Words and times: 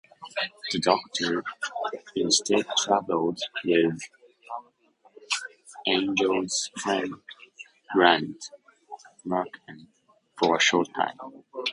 The 0.71 0.79
Doctor 0.79 1.43
instead 2.15 2.65
travelled 2.75 3.37
with 3.63 4.01
Angela's 5.85 6.71
friend 6.75 7.13
Grant 7.93 8.45
Markham 9.23 9.89
for 10.39 10.55
a 10.55 10.59
short 10.59 10.89
time. 10.95 11.19